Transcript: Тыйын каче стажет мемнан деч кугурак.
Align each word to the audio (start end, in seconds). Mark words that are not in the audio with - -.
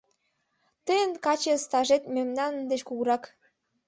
Тыйын 0.85 1.11
каче 1.25 1.53
стажет 1.63 2.03
мемнан 2.15 2.53
деч 2.71 2.81
кугурак. 2.87 3.23